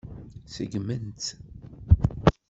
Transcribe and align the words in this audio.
Seggmen-tt. 0.53 1.27